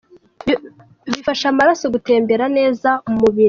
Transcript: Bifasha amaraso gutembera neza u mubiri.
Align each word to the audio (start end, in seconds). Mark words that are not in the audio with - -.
Bifasha 1.13 1.45
amaraso 1.53 1.85
gutembera 1.93 2.45
neza 2.57 2.89
u 3.07 3.09
mubiri. 3.19 3.39